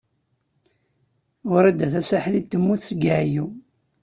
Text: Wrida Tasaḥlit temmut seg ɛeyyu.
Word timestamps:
Wrida 1.51 1.87
Tasaḥlit 1.93 2.49
temmut 2.51 2.81
seg 2.85 3.03
ɛeyyu. 3.17 3.47